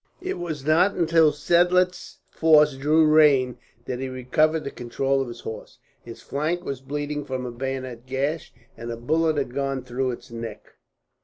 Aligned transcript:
It 0.19 0.39
was 0.39 0.65
not 0.65 0.95
until 0.95 1.31
Seidlitz's 1.31 2.17
force 2.31 2.75
drew 2.75 3.05
rein 3.05 3.59
that 3.85 3.99
he 3.99 4.09
recovered 4.09 4.63
the 4.63 4.71
control 4.71 5.21
of 5.21 5.27
his 5.27 5.41
horse. 5.41 5.77
Its 6.05 6.23
flank 6.23 6.65
was 6.65 6.81
bleeding 6.81 7.23
from 7.23 7.45
a 7.45 7.51
bayonet 7.51 8.07
gash, 8.07 8.51
and 8.75 8.89
a 8.91 8.97
bullet 8.97 9.37
had 9.37 9.53
gone 9.53 9.83
through 9.83 10.09
its 10.09 10.31
neck. 10.31 10.73